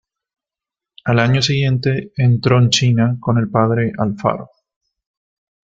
Al 1.05 1.19
año 1.19 1.43
siguiente 1.43 2.11
entró 2.17 2.57
en 2.57 2.71
China 2.71 3.17
con 3.19 3.37
el 3.37 3.51
padre 3.51 3.93
Alfaro. 3.99 4.49